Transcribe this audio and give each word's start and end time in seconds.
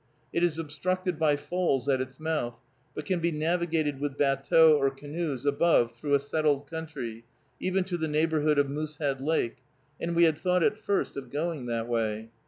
It 0.33 0.41
is 0.41 0.57
obstructed 0.57 1.19
by 1.19 1.35
falls 1.35 1.87
at 1.87 2.01
its 2.01 2.19
mouth, 2.19 2.59
but 2.95 3.05
can 3.05 3.19
be 3.19 3.31
navigated 3.31 3.99
with 3.99 4.17
batteaux 4.17 4.75
or 4.75 4.89
canoes 4.89 5.45
above 5.45 5.95
through 5.95 6.15
a 6.15 6.19
settled 6.19 6.67
country, 6.67 7.23
even 7.59 7.83
to 7.83 7.97
the 7.97 8.07
neighborhood 8.07 8.57
of 8.57 8.67
Moosehead 8.67 9.21
Lake, 9.21 9.57
and 9.99 10.15
we 10.15 10.23
had 10.23 10.39
thought 10.39 10.63
at 10.63 10.79
first 10.79 11.17
of 11.17 11.29
going 11.29 11.67
that 11.67 11.87
way. 11.87 12.31